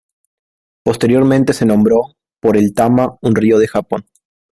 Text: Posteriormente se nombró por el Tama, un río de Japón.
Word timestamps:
Posteriormente 0.83 1.53
se 1.53 1.63
nombró 1.63 2.15
por 2.41 2.57
el 2.57 2.73
Tama, 2.73 3.19
un 3.21 3.35
río 3.35 3.59
de 3.59 3.67
Japón. 3.67 4.07